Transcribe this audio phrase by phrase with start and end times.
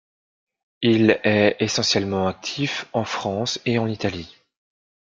[0.81, 4.35] Il est essentiellement actif en France et en Italie.